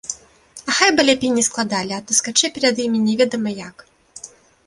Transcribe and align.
А 0.71 0.71
хай 0.77 0.89
бы 0.99 1.03
лепей 1.09 1.31
не 1.33 1.43
складалі, 1.49 1.93
а 1.97 2.01
то 2.07 2.11
скачы 2.19 2.47
перад 2.55 2.75
імі 2.85 3.01
немаведама 3.05 3.49
як! 3.67 3.75